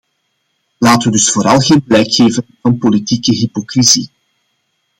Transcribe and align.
Laten 0.77 1.11
we 1.11 1.17
dus 1.17 1.31
vooral 1.31 1.59
geen 1.59 1.83
blijk 1.83 2.11
geven 2.13 2.45
van 2.61 2.77
politieke 2.77 3.31
hypocrisie. 3.33 4.09